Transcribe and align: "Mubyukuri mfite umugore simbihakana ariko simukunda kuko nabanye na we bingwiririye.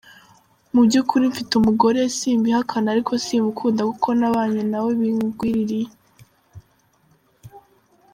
"Mubyukuri 0.73 1.23
mfite 1.31 1.51
umugore 1.55 2.01
simbihakana 2.17 2.87
ariko 2.93 3.11
simukunda 3.25 3.81
kuko 3.89 4.09
nabanye 4.19 4.61
na 4.71 4.79
we 4.83 4.91
bingwiririye. 4.99 5.87